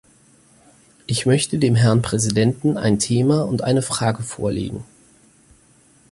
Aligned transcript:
Ich 1.05 1.27
möchte 1.27 1.59
dem 1.59 1.75
Herrn 1.75 2.01
Präsidenten 2.01 2.75
ein 2.75 2.97
Thema 2.97 3.43
und 3.45 3.63
eine 3.63 3.83
Frage 3.83 4.23
vorlegen. 4.23 4.83